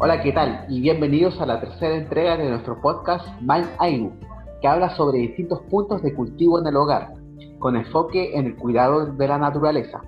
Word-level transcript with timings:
Hola, 0.00 0.22
¿qué 0.22 0.30
tal? 0.30 0.64
Y 0.68 0.80
bienvenidos 0.80 1.40
a 1.40 1.46
la 1.46 1.58
tercera 1.58 1.96
entrega 1.96 2.36
de 2.36 2.48
nuestro 2.48 2.80
podcast 2.80 3.26
Mind 3.40 3.66
Ainu, 3.80 4.12
que 4.60 4.68
habla 4.68 4.94
sobre 4.94 5.18
distintos 5.18 5.60
puntos 5.62 6.00
de 6.02 6.14
cultivo 6.14 6.60
en 6.60 6.68
el 6.68 6.76
hogar, 6.76 7.14
con 7.58 7.74
enfoque 7.74 8.38
en 8.38 8.46
el 8.46 8.56
cuidado 8.56 9.06
de 9.06 9.26
la 9.26 9.38
naturaleza. 9.38 10.00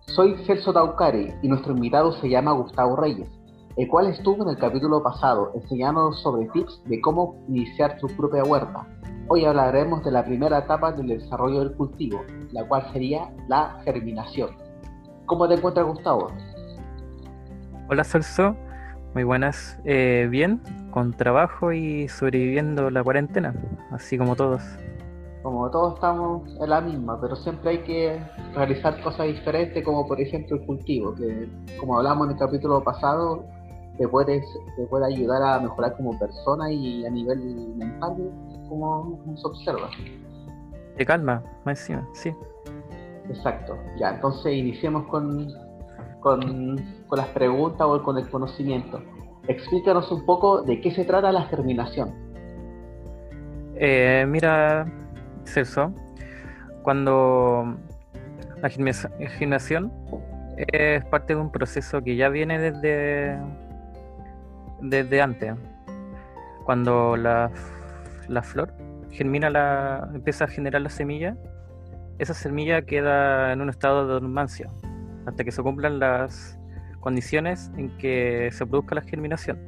Soy 0.00 0.34
Celso 0.46 0.72
Taucari 0.72 1.32
y 1.42 1.48
nuestro 1.48 1.74
invitado 1.74 2.10
se 2.14 2.28
llama 2.28 2.50
Gustavo 2.54 2.96
Reyes, 2.96 3.28
el 3.76 3.86
cual 3.86 4.08
estuvo 4.08 4.42
en 4.42 4.48
el 4.48 4.58
capítulo 4.58 5.00
pasado 5.00 5.52
enseñándonos 5.54 6.20
sobre 6.20 6.48
tips 6.48 6.82
de 6.86 7.00
cómo 7.00 7.36
iniciar 7.46 8.00
su 8.00 8.08
propia 8.08 8.42
huerta. 8.42 8.84
Hoy 9.28 9.44
hablaremos 9.44 10.02
de 10.04 10.10
la 10.10 10.24
primera 10.24 10.58
etapa 10.58 10.90
del 10.90 11.06
desarrollo 11.06 11.60
del 11.60 11.76
cultivo, 11.76 12.20
la 12.50 12.66
cual 12.66 12.92
sería 12.92 13.32
la 13.46 13.80
germinación. 13.84 14.50
¿Cómo 15.26 15.46
te 15.46 15.54
encuentras, 15.54 15.86
Gustavo? 15.86 16.32
Hola, 17.88 18.02
Celso. 18.02 18.56
Muy 19.14 19.24
buenas. 19.24 19.78
Eh, 19.84 20.28
bien, 20.30 20.60
con 20.92 21.12
trabajo 21.12 21.72
y 21.72 22.08
sobreviviendo 22.08 22.90
la 22.90 23.02
cuarentena, 23.02 23.54
así 23.90 24.16
como 24.16 24.36
todos. 24.36 24.62
Como 25.42 25.68
todos 25.70 25.94
estamos 25.94 26.42
en 26.60 26.70
la 26.70 26.80
misma, 26.80 27.20
pero 27.20 27.34
siempre 27.34 27.70
hay 27.70 27.78
que 27.78 28.20
realizar 28.54 29.00
cosas 29.02 29.26
diferentes, 29.26 29.82
como 29.84 30.06
por 30.06 30.20
ejemplo 30.20 30.56
el 30.56 30.66
cultivo, 30.66 31.14
que 31.14 31.48
como 31.78 31.96
hablamos 31.96 32.26
en 32.26 32.34
el 32.34 32.38
capítulo 32.38 32.84
pasado, 32.84 33.44
te, 33.98 34.06
puedes, 34.06 34.44
te 34.76 34.86
puede 34.86 35.06
ayudar 35.06 35.42
a 35.42 35.60
mejorar 35.60 35.96
como 35.96 36.16
persona 36.18 36.70
y 36.70 37.04
a 37.04 37.10
nivel 37.10 37.74
mental, 37.76 38.16
como, 38.68 39.18
se 39.34 39.46
observa. 39.46 39.90
De 40.96 41.04
calma, 41.04 41.42
más 41.64 41.80
encima, 41.80 42.06
sí. 42.12 42.32
Exacto. 43.28 43.76
Ya, 43.98 44.10
entonces 44.10 44.52
iniciemos 44.52 45.06
con, 45.06 45.48
con, 46.20 46.76
las 47.10 47.28
preguntas 47.28 47.86
o 47.86 48.02
con 48.02 48.18
el 48.18 48.28
conocimiento. 48.28 49.02
Explícanos 49.48 50.10
un 50.12 50.24
poco 50.24 50.62
de 50.62 50.80
qué 50.80 50.90
se 50.90 51.04
trata 51.04 51.32
la 51.32 51.42
germinación. 51.42 52.14
Eh, 53.74 54.24
mira, 54.28 54.86
Celso, 55.44 55.92
cuando 56.82 57.76
la 58.60 58.68
germinación 58.68 59.90
es 60.56 61.04
parte 61.06 61.34
de 61.34 61.40
un 61.40 61.50
proceso 61.50 62.02
que 62.02 62.16
ya 62.16 62.28
viene 62.28 62.58
desde, 62.58 63.38
desde 64.82 65.22
antes. 65.22 65.54
Cuando 66.64 67.16
la, 67.16 67.50
la 68.28 68.42
flor 68.42 68.72
germina 69.10 69.50
la, 69.50 70.08
empieza 70.14 70.44
a 70.44 70.48
generar 70.48 70.82
la 70.82 70.90
semilla, 70.90 71.36
esa 72.18 72.34
semilla 72.34 72.82
queda 72.82 73.52
en 73.52 73.62
un 73.62 73.70
estado 73.70 74.06
de 74.06 74.12
dormancia 74.12 74.70
hasta 75.26 75.44
que 75.44 75.52
se 75.52 75.62
cumplan 75.62 75.98
las 75.98 76.58
condiciones 77.00 77.70
en 77.76 77.96
que 77.98 78.50
se 78.52 78.66
produzca 78.66 78.94
la 78.94 79.02
germinación. 79.02 79.58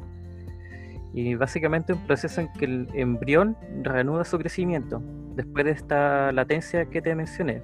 Y 1.15 1.35
básicamente 1.35 1.93
un 1.93 2.07
proceso 2.07 2.41
en 2.41 2.53
que 2.53 2.65
el 2.65 2.89
embrión 2.95 3.57
reanuda 3.83 4.25
su 4.25 4.39
crecimiento 4.39 5.03
después 5.35 5.65
de 5.65 5.73
esta 5.73 6.33
latencia 6.33 6.87
que 6.87 7.03
te 7.03 7.15
mencioné. 7.15 7.63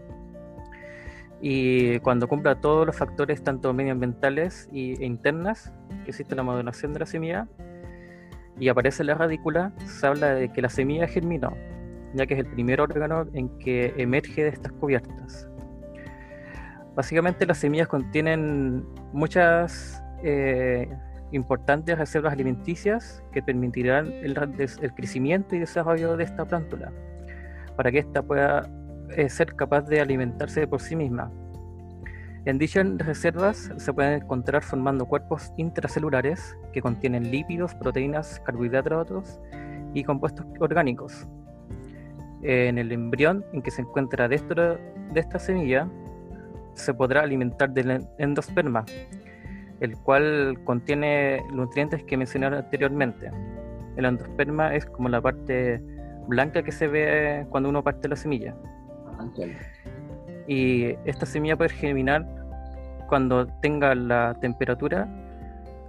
Y 1.40 2.00
cuando 2.00 2.26
cumpla 2.26 2.60
todos 2.60 2.86
los 2.86 2.96
factores, 2.96 3.42
tanto 3.42 3.72
medioambientales 3.72 4.68
e 4.72 5.04
internas, 5.04 5.72
que 6.04 6.10
existe 6.10 6.34
la 6.34 6.42
maduración 6.42 6.92
de 6.92 7.00
la 7.00 7.06
semilla, 7.06 7.46
y 8.58 8.68
aparece 8.68 9.04
la 9.04 9.14
radícula, 9.14 9.72
se 9.86 10.06
habla 10.06 10.34
de 10.34 10.52
que 10.52 10.60
la 10.60 10.68
semilla 10.68 11.06
germinó, 11.06 11.56
ya 12.14 12.26
que 12.26 12.34
es 12.34 12.40
el 12.40 12.46
primer 12.46 12.80
órgano 12.80 13.26
en 13.34 13.48
que 13.58 13.94
emerge 13.96 14.42
de 14.42 14.48
estas 14.48 14.72
cubiertas. 14.72 15.48
Básicamente 16.98 17.46
las 17.46 17.58
semillas 17.58 17.86
contienen 17.86 18.84
muchas 19.12 20.02
eh, 20.24 20.88
importantes 21.30 21.96
reservas 21.96 22.32
alimenticias 22.32 23.22
que 23.30 23.40
permitirán 23.40 24.12
el, 24.14 24.34
crecimiento 24.96 25.54
y 25.54 25.60
desarrollo 25.60 26.16
de 26.16 26.24
esta 26.24 26.44
plántula, 26.44 26.92
para 27.76 27.92
que 27.92 27.98
ésta 27.98 28.20
pueda 28.20 28.68
eh, 29.10 29.28
ser 29.28 29.54
capaz 29.54 29.82
de 29.82 30.00
alimentarse 30.00 30.66
por 30.66 30.80
sí 30.80 30.96
misma. 30.96 31.30
En 32.46 32.58
dichas 32.58 32.84
reservas 32.98 33.70
se 33.76 33.92
pueden 33.92 34.14
encontrar 34.14 34.64
formando 34.64 35.06
cuerpos 35.06 35.52
intracelulares 35.56 36.56
que 36.72 36.82
contienen 36.82 37.30
lípidos, 37.30 37.76
proteínas, 37.76 38.40
carbohidratos 38.44 39.38
y 39.94 40.02
compuestos 40.02 40.44
orgánicos. 40.58 41.28
En 42.42 42.76
el 42.76 42.90
embrión 42.90 43.44
en 43.52 43.62
que 43.62 43.70
se 43.70 43.82
encuentra 43.82 44.26
dentro 44.26 44.76
de 45.12 45.20
esta 45.20 45.38
semilla 45.38 45.88
se 46.78 46.94
podrá 46.94 47.22
alimentar 47.22 47.70
del 47.70 48.06
endosperma, 48.18 48.84
el 49.80 49.96
cual 49.98 50.58
contiene 50.64 51.42
nutrientes 51.52 52.02
que 52.04 52.16
mencioné 52.16 52.46
anteriormente. 52.46 53.30
El 53.96 54.04
endosperma 54.04 54.74
es 54.74 54.86
como 54.86 55.08
la 55.08 55.20
parte 55.20 55.82
blanca 56.28 56.62
que 56.62 56.72
se 56.72 56.86
ve 56.86 57.46
cuando 57.50 57.68
uno 57.68 57.82
parte 57.82 58.08
la 58.08 58.16
semilla. 58.16 58.54
Y 60.46 60.94
esta 61.04 61.26
semilla 61.26 61.56
puede 61.56 61.70
germinar 61.70 62.26
cuando 63.08 63.46
tenga 63.60 63.94
la 63.94 64.34
temperatura, 64.40 65.08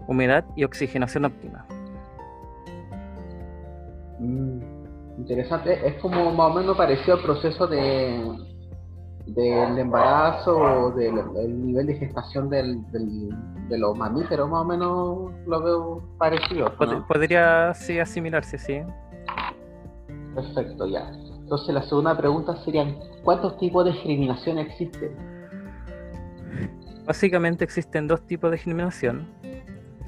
humedad 0.08 0.44
y 0.56 0.64
oxigenación 0.64 1.26
óptima. 1.26 1.66
Mm, 4.20 4.60
interesante, 5.20 5.88
es 5.88 5.96
como 6.02 6.32
más 6.34 6.52
o 6.52 6.54
menos 6.56 6.78
parecido 6.78 7.18
al 7.18 7.24
proceso 7.24 7.68
de, 7.68 8.49
del 9.34 9.78
embarazo 9.78 10.57
o 10.57 10.91
del 10.91 11.66
nivel 11.66 11.88
de 11.88 11.95
gestación 11.95 12.50
del, 12.50 12.79
de 12.91 13.78
los 13.78 13.97
mamíferos, 13.97 14.50
más 14.50 14.62
o 14.62 14.66
menos 14.66 15.31
lo 15.45 15.63
veo 15.63 16.03
parecido. 16.17 16.72
Podría 17.07 17.73
sí 17.73 18.00
asimilarse, 18.00 18.57
sí. 18.57 18.81
Perfecto, 20.35 20.88
ya. 20.88 21.12
Entonces 21.40 21.73
la 21.73 21.81
segunda 21.81 22.16
pregunta 22.16 22.56
sería, 22.57 22.85
¿cuántos 23.23 23.57
tipos 23.57 23.85
de 23.85 23.94
germinación 23.94 24.59
existen? 24.59 25.16
Básicamente 27.06 27.63
existen 27.63 28.07
dos 28.07 28.22
tipos 28.28 28.51
de 28.51 28.59
germinación, 28.59 29.28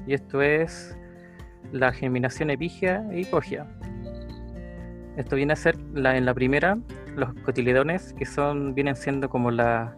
y 0.06 0.14
esto 0.14 0.40
es 0.40 0.96
la 1.72 1.92
germinación 1.92 2.50
epígea 2.50 3.04
e 3.10 3.20
hipogia. 3.20 3.66
Esto 5.16 5.34
viene 5.34 5.52
a 5.52 5.56
ser 5.56 5.76
la, 5.94 6.16
en 6.16 6.24
la 6.24 6.32
primera, 6.32 6.78
los 7.16 7.32
cotiledones, 7.44 8.12
que 8.14 8.26
son, 8.26 8.74
vienen 8.74 8.96
siendo 8.96 9.28
como 9.28 9.50
las 9.50 9.90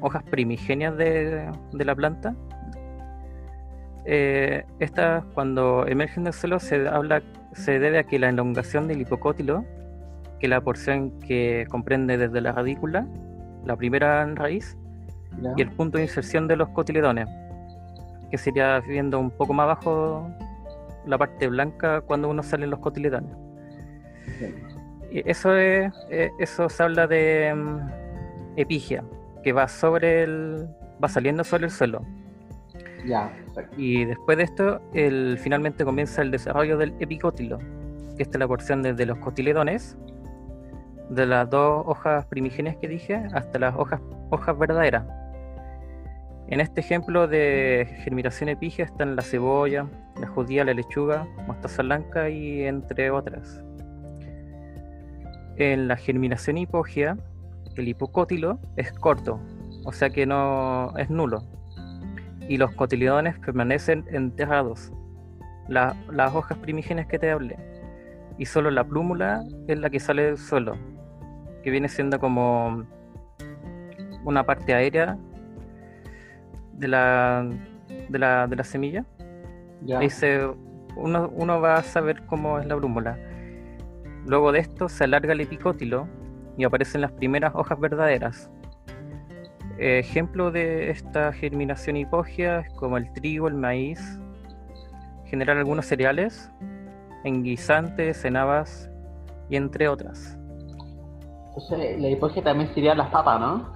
hojas 0.00 0.22
primigenias 0.24 0.96
de, 0.96 1.50
la 1.72 1.94
planta. 1.94 2.34
Eh, 4.04 4.64
estas, 4.80 5.24
cuando 5.34 5.86
emergen 5.86 6.24
del 6.24 6.32
suelo, 6.32 6.58
se, 6.58 6.88
habla, 6.88 7.22
se 7.52 7.78
debe 7.78 7.98
a 7.98 8.04
que 8.04 8.18
la 8.18 8.28
elongación 8.28 8.88
del 8.88 9.00
hipocótilo, 9.00 9.64
que 10.40 10.46
es 10.46 10.50
la 10.50 10.60
porción 10.60 11.18
que 11.20 11.66
comprende 11.70 12.18
desde 12.18 12.40
la 12.40 12.52
radícula, 12.52 13.06
la 13.64 13.76
primera 13.76 14.26
raíz, 14.34 14.76
y 15.56 15.62
el 15.62 15.70
punto 15.70 15.98
de 15.98 16.04
inserción 16.04 16.46
de 16.46 16.56
los 16.56 16.68
cotiledones, 16.70 17.26
que 18.30 18.38
sería 18.38 18.80
viendo 18.80 19.18
un 19.18 19.30
poco 19.30 19.54
más 19.54 19.64
abajo 19.64 20.28
la 21.06 21.16
parte 21.18 21.48
blanca 21.48 22.02
cuando 22.02 22.28
uno 22.28 22.42
sale 22.42 22.64
en 22.64 22.70
los 22.70 22.80
cotiledones 22.80 23.34
eso 25.20 25.56
es, 25.56 25.92
eh, 26.10 26.30
eso 26.38 26.68
se 26.68 26.82
habla 26.82 27.06
de 27.06 27.52
mm, 27.54 27.78
epigia, 28.56 29.04
que 29.42 29.52
va 29.52 29.68
sobre 29.68 30.22
el, 30.22 30.68
va 31.02 31.08
saliendo 31.08 31.44
sobre 31.44 31.64
el 31.66 31.70
suelo. 31.70 32.04
Ya, 33.04 33.32
y 33.76 34.04
después 34.04 34.38
de 34.38 34.44
esto, 34.44 34.80
el, 34.94 35.38
finalmente 35.38 35.84
comienza 35.84 36.22
el 36.22 36.30
desarrollo 36.30 36.78
del 36.78 36.94
epicótilo, 37.00 37.58
que 38.16 38.22
esta 38.22 38.36
es 38.36 38.40
la 38.40 38.48
porción 38.48 38.82
desde 38.82 39.06
los 39.06 39.18
cotiledones, 39.18 39.96
de 41.10 41.26
las 41.26 41.50
dos 41.50 41.84
hojas 41.86 42.24
primigenias 42.26 42.76
que 42.76 42.88
dije, 42.88 43.22
hasta 43.34 43.58
las 43.58 43.74
hojas, 43.76 44.00
hojas 44.30 44.58
verdaderas. 44.58 45.04
En 46.48 46.60
este 46.60 46.80
ejemplo 46.80 47.28
de 47.28 47.88
germinación 48.04 48.48
epigia 48.48 48.84
están 48.84 49.16
la 49.16 49.22
cebolla, 49.22 49.86
la 50.20 50.26
judía, 50.26 50.64
la 50.64 50.74
lechuga, 50.74 51.26
mostaza 51.46 51.82
blanca 51.82 52.28
y 52.28 52.64
entre 52.64 53.10
otras. 53.10 53.62
En 55.64 55.86
la 55.86 55.94
germinación 55.94 56.58
hipogea, 56.58 57.16
el 57.76 57.86
hipocótilo 57.86 58.58
es 58.76 58.90
corto, 58.90 59.38
o 59.84 59.92
sea 59.92 60.10
que 60.10 60.26
no 60.26 60.92
es 60.98 61.08
nulo, 61.08 61.44
y 62.48 62.56
los 62.56 62.72
cotiledones 62.72 63.38
permanecen 63.38 64.04
enterrados, 64.10 64.92
las 65.68 66.34
hojas 66.34 66.58
primigenias 66.58 67.06
que 67.06 67.20
te 67.20 67.30
hablé, 67.30 67.56
y 68.38 68.46
solo 68.46 68.72
la 68.72 68.82
plúmula 68.82 69.44
es 69.68 69.78
la 69.78 69.88
que 69.88 70.00
sale 70.00 70.24
del 70.24 70.36
suelo, 70.36 70.76
que 71.62 71.70
viene 71.70 71.88
siendo 71.88 72.18
como 72.18 72.84
una 74.24 74.44
parte 74.44 74.74
aérea 74.74 75.16
de 76.72 76.88
la, 76.88 77.48
de 78.08 78.18
la, 78.18 78.48
de 78.48 78.56
la 78.56 78.64
semilla. 78.64 79.04
Ahí 79.96 80.08
uno, 80.96 81.30
uno 81.32 81.60
va 81.60 81.76
a 81.76 81.82
saber 81.84 82.26
cómo 82.26 82.58
es 82.58 82.66
la 82.66 82.76
plúmula 82.76 83.16
Luego 84.26 84.52
de 84.52 84.60
esto 84.60 84.88
se 84.88 85.04
alarga 85.04 85.32
el 85.32 85.40
epicótilo 85.40 86.06
y 86.56 86.64
aparecen 86.64 87.00
las 87.00 87.12
primeras 87.12 87.54
hojas 87.54 87.78
verdaderas. 87.80 88.50
Ejemplo 89.78 90.50
de 90.50 90.90
esta 90.90 91.32
germinación 91.32 91.96
hipógea 91.96 92.60
es 92.60 92.72
como 92.74 92.98
el 92.98 93.12
trigo, 93.14 93.48
el 93.48 93.54
maíz, 93.54 94.20
generar 95.24 95.56
algunos 95.56 95.86
cereales 95.86 96.52
en 97.24 97.42
guisantes, 97.42 98.24
en 98.24 98.36
habas 98.36 98.90
y 99.48 99.56
entre 99.56 99.88
otras. 99.88 100.38
Entonces, 101.48 102.00
la 102.00 102.08
hipogia 102.08 102.42
también 102.42 102.72
sería 102.74 102.94
las 102.94 103.08
papas, 103.10 103.40
¿no? 103.40 103.72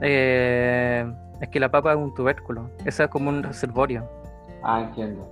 Eh, 0.00 1.12
es 1.40 1.48
que 1.48 1.60
la 1.60 1.70
papa 1.70 1.92
es 1.92 1.98
un 1.98 2.14
tubérculo, 2.14 2.70
esa 2.84 3.04
es 3.04 3.10
como 3.10 3.30
un 3.30 3.42
reservorio. 3.42 4.08
Ah, 4.62 4.82
entiendo. 4.82 5.28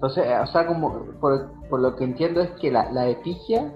Entonces, 0.00 0.24
o 0.42 0.46
sea, 0.46 0.66
como 0.66 1.04
por, 1.20 1.52
por 1.68 1.78
lo 1.78 1.94
que 1.94 2.04
entiendo 2.04 2.40
es 2.40 2.50
que 2.52 2.70
la, 2.70 2.90
la 2.90 3.06
epigia 3.08 3.70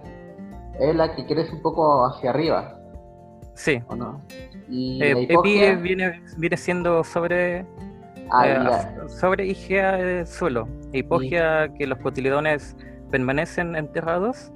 es 0.80 0.96
la 0.96 1.14
que 1.14 1.26
crece 1.26 1.52
un 1.52 1.60
poco 1.60 2.06
hacia 2.06 2.30
arriba. 2.30 2.80
Sí. 3.52 3.82
¿O 3.88 3.94
no? 3.94 4.22
Y 4.66 5.02
eh, 5.02 5.12
la 5.12 5.20
hipogia... 5.20 5.74
viene, 5.74 6.22
viene 6.38 6.56
siendo 6.56 7.04
sobre 7.04 7.66
ah, 8.30 8.48
eh, 8.48 9.08
sobre 9.08 9.48
Igea 9.48 9.96
del 9.96 10.26
suelo. 10.26 10.66
Hipogia 10.94 11.68
que 11.74 11.86
los 11.86 11.98
cotiledones 11.98 12.74
permanecen 13.10 13.76
enterrados. 13.76 14.50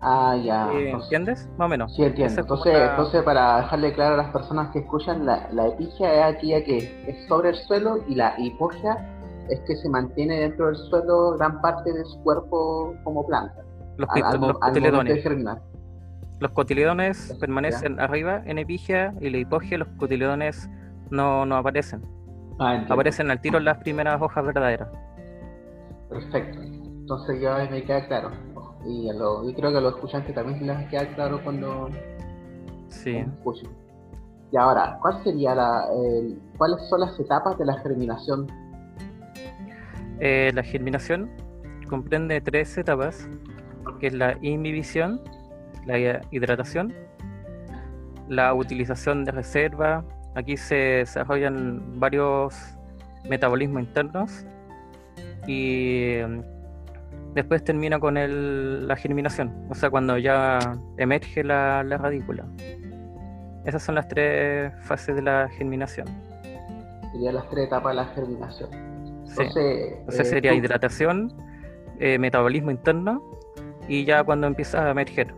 Ah, 0.00 0.36
ya. 0.42 0.68
Eh, 0.72 0.90
¿Entiendes? 0.90 1.48
Más 1.58 1.66
o 1.66 1.68
menos. 1.68 1.94
Sí, 1.94 2.02
entiendo. 2.02 2.40
Entonces, 2.40 2.74
entonces, 2.74 3.22
para 3.22 3.58
dejarle 3.58 3.92
claro 3.92 4.14
a 4.14 4.16
las 4.16 4.32
personas 4.32 4.72
que 4.72 4.80
escuchan, 4.80 5.24
la, 5.24 5.48
la 5.52 5.68
epigia 5.68 6.12
es 6.12 6.36
aquella 6.36 6.64
que 6.64 7.04
es 7.06 7.28
sobre 7.28 7.50
el 7.50 7.54
suelo 7.54 7.98
y 8.08 8.16
la 8.16 8.34
hipogia 8.36 9.14
es 9.48 9.60
que 9.60 9.76
se 9.76 9.88
mantiene 9.88 10.40
dentro 10.40 10.66
del 10.66 10.76
suelo 10.76 11.36
gran 11.36 11.60
parte 11.60 11.92
de 11.92 12.04
su 12.04 12.22
cuerpo 12.22 12.94
como 13.04 13.26
planta. 13.26 13.64
Los, 13.96 14.08
cotiledones. 14.08 15.24
Los 16.40 16.50
cotiledones 16.52 17.36
permanecen 17.40 17.98
arriba 17.98 18.42
en 18.44 18.58
epigia 18.58 19.12
y 19.20 19.30
la 19.30 19.38
hipogia, 19.38 19.78
los 19.78 19.88
cotiledones 19.98 20.68
no, 21.10 21.44
no 21.46 21.56
aparecen. 21.56 22.02
Ah, 22.60 22.84
aparecen 22.88 23.30
al 23.30 23.40
tiro 23.40 23.58
las 23.60 23.78
primeras 23.78 24.20
hojas 24.20 24.44
verdaderas. 24.44 24.88
Perfecto. 26.08 26.60
Entonces 26.62 27.40
ya 27.40 27.68
me 27.70 27.82
queda 27.82 28.06
claro. 28.06 28.30
Y 28.84 29.08
yo 29.08 29.42
creo 29.56 29.70
que 29.72 29.78
a 29.78 29.80
los 29.80 29.94
escuchantes 29.94 30.34
también 30.34 30.66
les 30.66 30.88
queda 30.88 31.06
claro 31.14 31.40
cuando, 31.42 31.88
sí. 32.88 33.24
Y 34.50 34.56
ahora, 34.56 34.98
¿cuál 35.02 35.22
sería 35.24 35.54
la, 35.54 35.86
¿cuáles 36.56 36.88
son 36.88 37.00
las 37.00 37.18
etapas 37.18 37.58
de 37.58 37.66
la 37.66 37.78
germinación 37.80 38.46
eh, 40.20 40.50
la 40.54 40.62
germinación 40.62 41.30
comprende 41.88 42.40
tres 42.40 42.76
etapas, 42.76 43.28
que 44.00 44.08
es 44.08 44.14
la 44.14 44.36
inhibición, 44.42 45.20
la 45.86 46.20
hidratación, 46.30 46.94
la 48.28 48.54
utilización 48.54 49.24
de 49.24 49.32
reserva. 49.32 50.04
Aquí 50.34 50.56
se 50.56 50.74
desarrollan 50.74 51.98
varios 51.98 52.54
metabolismos 53.28 53.82
internos 53.82 54.46
y 55.46 56.16
mm, 56.26 57.34
después 57.34 57.64
termina 57.64 57.98
con 57.98 58.14
la 58.86 58.96
germinación, 58.96 59.66
o 59.70 59.74
sea, 59.74 59.90
cuando 59.90 60.18
ya 60.18 60.58
emerge 60.98 61.42
la, 61.42 61.82
la 61.82 61.96
radícula. 61.96 62.44
Esas 63.64 63.82
son 63.82 63.96
las 63.96 64.08
tres 64.08 64.72
fases 64.82 65.16
de 65.16 65.22
la 65.22 65.48
germinación. 65.48 66.06
Serían 67.12 67.34
las 67.34 67.48
tres 67.50 67.66
etapas 67.66 67.92
de 67.92 67.96
la 67.96 68.04
germinación. 68.06 68.97
Entonces, 69.28 69.56
eh, 69.56 70.24
sería 70.24 70.54
hidratación, 70.54 71.32
eh, 71.98 72.18
metabolismo 72.18 72.70
interno 72.70 73.22
y 73.88 74.04
ya 74.04 74.22
cuando 74.24 74.46
empieza 74.46 74.86
a 74.86 74.90
emerger. 74.90 75.34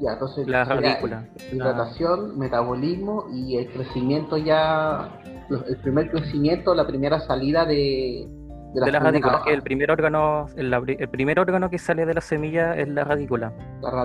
Ya, 0.00 0.12
entonces 0.14 0.48
la 0.48 0.64
radícula. 0.64 1.28
Hidratación, 1.52 2.38
metabolismo 2.38 3.26
y 3.32 3.58
el 3.58 3.70
crecimiento 3.70 4.38
ya, 4.38 5.20
el 5.50 5.76
primer 5.78 6.10
crecimiento, 6.10 6.74
la 6.74 6.86
primera 6.86 7.20
salida 7.20 7.66
de, 7.66 8.26
de 8.72 8.92
la, 8.92 8.98
radícula, 8.98 9.42
que 9.44 9.52
el 9.52 9.62
primer 9.62 9.90
órgano, 9.90 10.46
el, 10.56 11.08
primer 11.10 11.38
órgano 11.38 11.68
que 11.68 11.78
sale 11.78 12.06
de 12.06 12.14
la 12.14 12.22
semilla 12.22 12.74
es 12.76 12.88
la 12.88 13.04
radícula. 13.04 13.52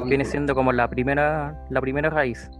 Viene 0.05 0.25
siendo 0.25 0.53
como 0.53 0.73
la 0.73 0.89
primera, 0.89 1.65
la 1.69 1.79
primera 1.79 2.09
raíz. 2.09 2.51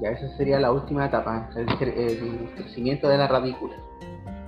Ya, 0.00 0.10
esa 0.10 0.28
sería 0.36 0.60
la 0.60 0.70
última 0.70 1.06
etapa, 1.06 1.48
el, 1.56 1.68
el 1.68 2.50
crecimiento 2.54 3.08
de 3.08 3.18
la 3.18 3.26
radícula. 3.26 3.74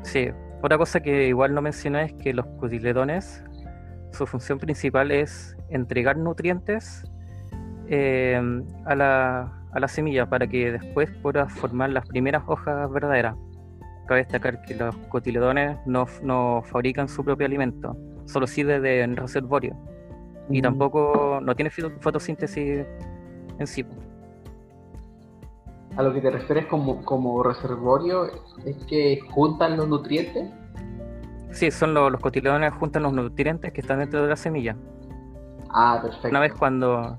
Sí, 0.02 0.30
otra 0.62 0.78
cosa 0.78 1.00
que 1.00 1.28
igual 1.28 1.54
no 1.54 1.62
mencioné 1.62 2.04
es 2.04 2.12
que 2.14 2.32
los 2.32 2.46
cotiledones, 2.58 3.44
su 4.12 4.26
función 4.26 4.58
principal 4.58 5.10
es 5.10 5.56
entregar 5.68 6.16
nutrientes 6.16 7.04
eh, 7.88 8.40
a, 8.84 8.94
la, 8.94 9.52
a, 9.72 9.80
la, 9.80 9.88
semilla 9.88 10.28
para 10.28 10.46
que 10.46 10.72
después 10.72 11.10
pueda 11.22 11.48
formar 11.48 11.90
las 11.90 12.06
primeras 12.06 12.42
hojas 12.46 12.90
verdaderas. 12.90 13.36
Cabe 14.06 14.20
destacar 14.20 14.62
que 14.62 14.74
los 14.74 14.96
cotiledones 15.08 15.78
no, 15.86 16.06
no 16.22 16.62
fabrican 16.64 17.08
su 17.08 17.24
propio 17.24 17.46
alimento, 17.46 17.96
solo 18.24 18.46
sirve 18.46 18.80
de 18.80 19.06
reservorio. 19.06 19.76
Y 20.48 20.60
mm. 20.60 20.62
tampoco 20.62 21.40
no 21.42 21.54
tiene 21.54 21.70
fotosíntesis 21.70 22.84
en 23.58 23.66
sí 23.66 23.84
a 25.96 26.02
lo 26.02 26.12
que 26.12 26.20
te 26.20 26.30
refieres 26.30 26.66
como, 26.66 27.02
como 27.04 27.42
reservorio 27.42 28.26
es 28.64 28.76
que 28.86 29.20
juntan 29.30 29.76
los 29.76 29.88
nutrientes. 29.88 30.50
Sí, 31.50 31.70
son 31.70 31.94
los, 31.94 32.12
los 32.12 32.20
cotiledones 32.20 32.72
juntan 32.74 33.04
los 33.04 33.12
nutrientes 33.12 33.72
que 33.72 33.80
están 33.80 34.00
dentro 34.00 34.22
de 34.22 34.28
la 34.28 34.36
semilla. 34.36 34.76
Ah, 35.70 35.98
perfecto. 36.02 36.28
Una 36.28 36.40
vez 36.40 36.52
cuando, 36.52 37.18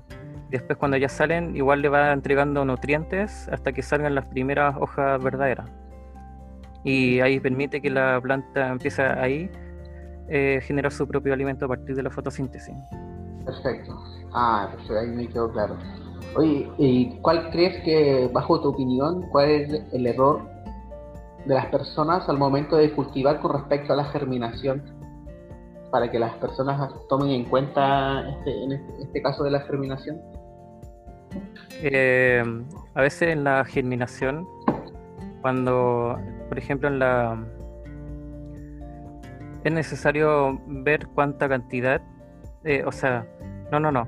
después 0.50 0.78
cuando 0.78 0.96
ya 0.96 1.08
salen, 1.08 1.56
igual 1.56 1.82
le 1.82 1.88
va 1.88 2.12
entregando 2.12 2.64
nutrientes 2.64 3.48
hasta 3.48 3.72
que 3.72 3.82
salgan 3.82 4.14
las 4.14 4.26
primeras 4.26 4.76
hojas 4.78 5.22
verdaderas. 5.22 5.68
Y 6.84 7.20
ahí 7.20 7.40
permite 7.40 7.80
que 7.80 7.90
la 7.90 8.20
planta 8.20 8.68
empiece 8.68 9.02
ahí 9.02 9.50
eh, 10.28 10.60
generar 10.62 10.92
su 10.92 11.06
propio 11.06 11.32
alimento 11.34 11.64
a 11.64 11.68
partir 11.68 11.96
de 11.96 12.02
la 12.02 12.10
fotosíntesis. 12.10 12.76
Perfecto. 13.44 13.98
Ah, 14.32 14.68
pues 14.72 14.90
ahí 14.90 15.08
me 15.08 15.26
quedó 15.26 15.50
claro. 15.50 15.76
Oye, 16.34 16.70
¿y 16.78 17.18
cuál 17.20 17.50
crees 17.50 17.82
que, 17.84 18.30
bajo 18.32 18.60
tu 18.60 18.68
opinión, 18.68 19.26
cuál 19.30 19.50
es 19.50 19.82
el 19.92 20.06
error 20.06 20.42
de 21.46 21.54
las 21.54 21.66
personas 21.66 22.28
al 22.28 22.38
momento 22.38 22.76
de 22.76 22.92
cultivar 22.92 23.40
con 23.40 23.52
respecto 23.52 23.92
a 23.92 23.96
la 23.96 24.04
germinación? 24.04 24.82
Para 25.90 26.10
que 26.10 26.18
las 26.18 26.34
personas 26.34 26.92
tomen 27.08 27.30
en 27.30 27.44
cuenta 27.44 28.28
este, 28.28 28.64
en 28.64 28.72
este, 28.72 29.02
este 29.02 29.22
caso 29.22 29.44
de 29.44 29.50
la 29.50 29.60
germinación. 29.60 30.20
Eh, 31.82 32.42
a 32.94 33.00
veces 33.00 33.30
en 33.30 33.44
la 33.44 33.64
germinación, 33.64 34.46
cuando, 35.40 36.18
por 36.48 36.58
ejemplo, 36.58 36.88
en 36.88 36.98
la 36.98 37.38
es 39.64 39.72
necesario 39.72 40.60
ver 40.66 41.06
cuánta 41.08 41.48
cantidad, 41.48 42.00
eh, 42.64 42.84
o 42.86 42.92
sea, 42.92 43.26
no, 43.70 43.80
no, 43.80 43.92
no, 43.92 44.06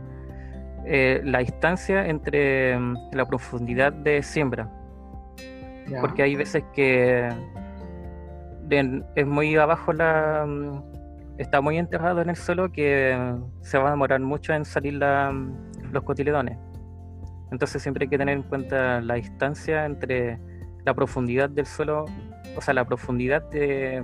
eh, 0.85 1.21
la 1.25 1.41
distancia 1.41 2.07
entre 2.07 2.79
mm, 2.79 3.11
la 3.13 3.27
profundidad 3.27 3.93
de 3.93 4.23
siembra. 4.23 4.69
Porque 6.01 6.23
hay 6.23 6.37
veces 6.37 6.63
que 6.73 7.29
es 9.17 9.27
muy 9.27 9.57
abajo 9.57 9.93
la 9.93 10.45
mm, 10.47 10.83
está 11.39 11.61
muy 11.61 11.79
enterrado 11.79 12.21
en 12.21 12.31
el 12.31 12.37
suelo 12.37 12.71
que 12.71 13.35
se 13.63 13.79
va 13.79 13.89
a 13.89 13.91
demorar 13.91 14.21
mucho 14.21 14.53
en 14.53 14.65
salir 14.65 14.95
mm, 14.95 15.93
los 15.93 16.03
cotiledones. 16.05 16.59
Entonces 17.51 17.83
siempre 17.83 18.05
hay 18.05 18.09
que 18.09 18.19
tener 18.19 18.37
en 18.37 18.45
cuenta 18.45 19.01
la 19.01 19.15
distancia 19.15 19.85
entre 19.85 20.39
la 20.85 20.95
profundidad 20.95 21.51
del 21.51 21.67
suelo, 21.67 22.05
o 22.57 22.61
sea, 22.61 22.75
la 22.75 22.85
profundidad 22.85 23.45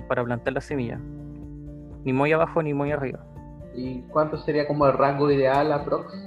para 0.09 0.23
plantar 0.23 0.53
la 0.53 0.61
semilla. 0.61 0.99
Ni 2.03 2.11
muy 2.11 2.33
abajo 2.33 2.61
ni 2.61 2.73
muy 2.73 2.91
arriba. 2.91 3.19
¿Y 3.73 4.01
cuánto 4.09 4.37
sería 4.37 4.67
como 4.67 4.85
el 4.85 4.93
rango 4.93 5.31
ideal 5.31 5.71
aprox? 5.71 6.26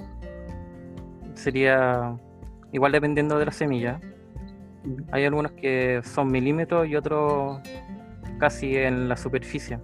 Sería 1.35 2.17
igual 2.71 2.91
dependiendo 2.91 3.37
de 3.37 3.45
la 3.45 3.51
semilla. 3.51 3.99
Hay 5.11 5.25
algunos 5.25 5.51
que 5.51 6.01
son 6.03 6.31
milímetros 6.31 6.87
y 6.87 6.95
otros 6.95 7.59
casi 8.39 8.75
en 8.75 9.07
la 9.07 9.15
superficie. 9.15 9.77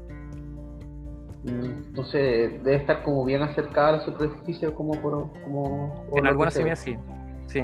Mm, 1.43 1.87
entonces 1.87 2.63
debe 2.63 2.75
estar 2.75 3.03
como 3.03 3.23
bien 3.23 3.41
acercada 3.41 3.89
a 3.89 3.91
la 3.93 3.99
superficie 4.01 4.73
como 4.73 4.93
por... 5.01 5.31
Como, 5.43 6.05
en 6.15 6.27
algunas 6.27 6.53
semillas 6.53 6.79
sí, 6.79 6.97
sí. 7.45 7.61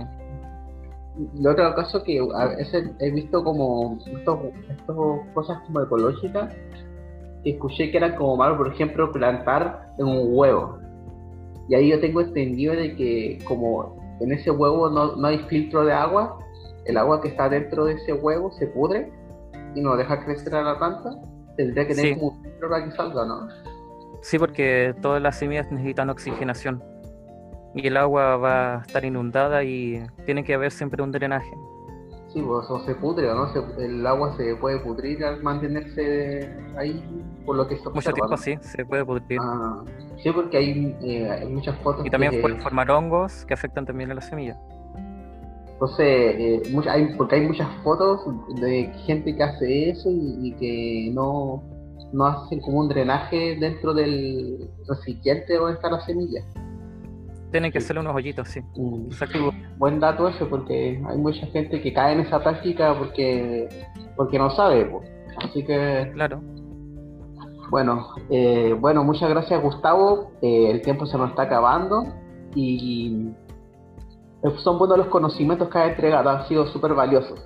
Y 1.35 1.47
otro 1.47 1.75
caso 1.75 2.03
que 2.03 2.19
a 2.35 2.45
veces 2.47 2.91
he 2.99 3.11
visto 3.11 3.43
como 3.43 3.99
estos, 4.05 4.39
cosas 5.33 5.59
como 5.65 5.81
ecológicas 5.81 6.53
escuché 7.43 7.91
que 7.91 7.97
eran 7.97 8.15
como 8.15 8.37
malo, 8.37 8.57
por 8.57 8.67
ejemplo, 8.67 9.11
plantar 9.11 9.93
en 9.97 10.05
un 10.05 10.27
huevo. 10.31 10.79
Y 11.69 11.75
ahí 11.75 11.89
yo 11.89 11.99
tengo 11.99 12.21
entendido 12.21 12.75
de 12.75 12.95
que 12.95 13.39
como 13.45 14.17
en 14.19 14.31
ese 14.31 14.51
huevo 14.51 14.89
no, 14.89 15.15
no 15.15 15.27
hay 15.27 15.39
filtro 15.49 15.85
de 15.85 15.93
agua, 15.93 16.37
el 16.85 16.97
agua 16.97 17.21
que 17.21 17.29
está 17.29 17.49
dentro 17.49 17.85
de 17.85 17.93
ese 17.93 18.13
huevo 18.13 18.51
se 18.51 18.67
pudre 18.67 19.11
y 19.75 19.81
no 19.81 19.95
deja 19.95 20.23
crecer 20.25 20.53
a 20.55 20.63
la 20.63 20.77
planta, 20.77 21.11
tendría 21.55 21.87
que 21.87 21.95
tener 21.95 22.15
como 22.15 22.31
un 22.31 22.43
filtro 22.43 22.69
para 22.69 22.85
que 22.85 22.91
salga, 22.91 23.25
¿no? 23.25 23.47
Sí, 24.21 24.39
porque 24.39 24.93
todas 25.01 25.21
las 25.21 25.37
semillas 25.37 25.71
necesitan 25.71 26.09
oxigenación 26.09 26.83
y 27.75 27.87
el 27.87 27.97
agua 27.97 28.37
va 28.37 28.75
a 28.75 28.81
estar 28.81 29.03
inundada 29.03 29.63
y 29.63 30.05
tiene 30.25 30.43
que 30.43 30.53
haber 30.53 30.71
siempre 30.71 31.01
un 31.01 31.11
drenaje. 31.11 31.51
Sí, 32.33 32.41
pues, 32.41 32.67
o 32.67 32.79
se 32.83 32.95
pudre, 32.95 33.27
¿no? 33.27 33.47
el 33.77 34.07
agua 34.07 34.35
se 34.37 34.55
puede 34.55 34.79
pudrir 34.79 35.23
al 35.23 35.43
mantenerse 35.43 36.51
ahí, 36.75 37.03
por 37.45 37.55
lo 37.55 37.67
que 37.67 37.77
se 37.77 37.87
Mucho 37.89 38.11
tiempo 38.11 38.37
sí, 38.37 38.57
se 38.59 38.83
puede 38.83 39.05
pudrir. 39.05 39.39
Ah, 39.39 39.83
sí, 40.17 40.31
porque 40.31 40.57
hay, 40.57 40.97
eh, 41.03 41.47
muchas 41.47 41.77
fotos. 41.81 42.03
Y 42.03 42.09
también 42.09 42.41
puede 42.41 42.55
formar 42.59 42.89
hongos 42.89 43.45
que 43.45 43.53
afectan 43.53 43.85
también 43.85 44.09
a 44.09 44.15
la 44.15 44.21
semilla. 44.21 44.57
Entonces, 45.73 46.07
eh, 46.07 46.61
hay, 46.89 47.13
porque 47.15 47.35
hay 47.35 47.41
muchas 47.45 47.67
fotos 47.83 48.21
de 48.59 48.91
gente 49.05 49.35
que 49.35 49.43
hace 49.43 49.89
eso 49.91 50.09
y, 50.09 50.53
que 50.53 51.11
no, 51.13 51.61
no 52.13 52.25
hacen 52.25 52.61
como 52.61 52.79
un 52.79 52.89
drenaje 52.89 53.57
dentro 53.59 53.93
del 53.93 54.71
recipiente 54.87 55.55
donde 55.55 55.73
está 55.73 55.91
la 55.91 55.99
semilla. 55.99 56.43
Tienen 57.53 57.71
que 57.71 57.77
hacerle 57.77 57.99
unos 57.99 58.15
hoyitos, 58.15 58.47
sí. 58.47 58.61
Mm, 58.75 59.09
buen 59.77 59.99
dato 59.99 60.27
eso, 60.27 60.49
porque 60.49 60.99
hay 61.07 61.17
mucha 61.19 61.45
gente 61.45 61.79
que 61.83 61.93
cae 61.93 62.13
en 62.13 62.21
esa 62.21 62.41
práctica 62.41 62.97
porque, 62.97 63.69
porque 64.15 64.39
no 64.39 64.49
sabe. 64.49 64.91
Así 65.37 65.63
que. 65.63 66.09
Claro. 66.15 66.41
Bueno, 67.69 68.07
eh, 68.31 68.75
bueno, 68.79 69.03
muchas 69.03 69.29
gracias 69.29 69.61
Gustavo. 69.61 70.31
Eh, 70.41 70.71
el 70.71 70.81
tiempo 70.81 71.05
se 71.05 71.15
nos 71.15 71.29
está 71.29 71.43
acabando 71.43 72.07
y 72.55 73.29
son 74.57 74.79
buenos 74.79 74.97
los 74.97 75.07
conocimientos 75.09 75.69
que 75.69 75.77
has 75.77 75.89
entregado, 75.91 76.31
han 76.31 76.47
sido 76.47 76.65
súper 76.65 76.95
valiosos. 76.95 77.39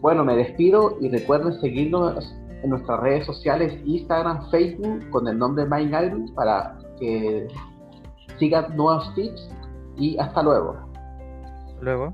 Bueno, 0.00 0.24
me 0.24 0.36
despido 0.36 0.96
y 1.00 1.08
recuerden 1.08 1.60
seguirnos 1.60 2.32
en 2.62 2.70
nuestras 2.70 3.00
redes 3.00 3.26
sociales, 3.26 3.76
Instagram, 3.84 4.48
Facebook, 4.52 5.10
con 5.10 5.26
el 5.26 5.36
nombre 5.36 5.66
Mind 5.66 6.32
para 6.36 6.78
que 7.00 7.48
sigan 8.40 8.76
nuevos 8.76 9.14
tips 9.14 9.48
y 9.96 10.18
hasta 10.18 10.42
luego. 10.42 10.76
Luego. 11.80 12.12